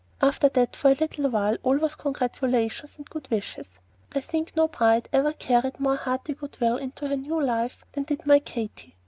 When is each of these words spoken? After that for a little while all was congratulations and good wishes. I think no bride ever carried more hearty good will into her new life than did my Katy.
After 0.19 0.49
that 0.49 0.75
for 0.75 0.89
a 0.89 0.95
little 0.95 1.29
while 1.29 1.57
all 1.61 1.77
was 1.77 1.93
congratulations 1.93 2.97
and 2.97 3.07
good 3.07 3.29
wishes. 3.29 3.69
I 4.13 4.19
think 4.19 4.55
no 4.55 4.67
bride 4.67 5.07
ever 5.13 5.31
carried 5.31 5.79
more 5.79 5.95
hearty 5.95 6.33
good 6.33 6.57
will 6.59 6.77
into 6.77 7.07
her 7.07 7.15
new 7.17 7.39
life 7.39 7.85
than 7.91 8.05
did 8.05 8.25
my 8.25 8.39
Katy. 8.39 8.95